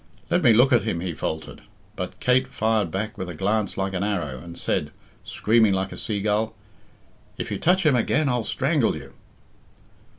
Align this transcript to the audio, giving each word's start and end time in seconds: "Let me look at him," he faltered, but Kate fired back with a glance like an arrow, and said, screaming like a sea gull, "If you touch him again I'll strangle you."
"Let 0.31 0.41
me 0.41 0.51
look 0.51 0.73
at 0.73 0.81
him," 0.81 0.99
he 1.01 1.13
faltered, 1.13 1.61
but 1.95 2.19
Kate 2.19 2.47
fired 2.47 2.89
back 2.89 3.19
with 3.19 3.29
a 3.29 3.35
glance 3.35 3.77
like 3.77 3.93
an 3.93 4.03
arrow, 4.03 4.39
and 4.43 4.57
said, 4.57 4.89
screaming 5.23 5.73
like 5.73 5.91
a 5.91 5.95
sea 5.97 6.21
gull, 6.23 6.55
"If 7.37 7.51
you 7.51 7.59
touch 7.59 7.85
him 7.85 7.95
again 7.95 8.27
I'll 8.27 8.43
strangle 8.43 8.95
you." 8.97 9.13